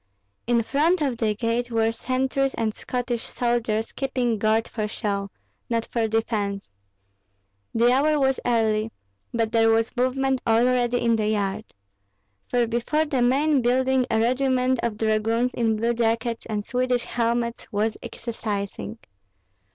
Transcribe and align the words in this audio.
In 0.47 0.63
front 0.63 0.99
of 1.01 1.17
the 1.17 1.35
gate 1.35 1.69
were 1.69 1.91
sentries 1.91 2.55
and 2.55 2.73
Scottish 2.73 3.29
soldiers 3.29 3.91
keeping 3.91 4.39
guard 4.39 4.67
for 4.67 4.87
show, 4.87 5.29
not 5.69 5.85
for 5.91 6.07
defence. 6.07 6.71
The 7.75 7.91
hour 7.93 8.19
was 8.19 8.39
early, 8.43 8.91
but 9.31 9.51
there 9.51 9.69
was 9.69 9.95
movement 9.95 10.41
already 10.47 10.99
in 11.01 11.17
the 11.17 11.27
yard; 11.27 11.65
for 12.49 12.65
before 12.65 13.05
the 13.05 13.21
main 13.21 13.61
building 13.61 14.07
a 14.09 14.19
regiment 14.19 14.79
of 14.81 14.97
dragoons 14.97 15.53
in 15.53 15.75
blue 15.75 15.93
jackets 15.93 16.47
and 16.47 16.65
Swedish 16.65 17.03
helmets 17.05 17.67
was 17.71 17.95
exercising. 18.01 18.97